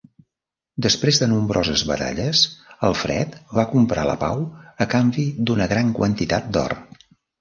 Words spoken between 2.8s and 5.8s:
Alfred va comprar la pau a canvi d'una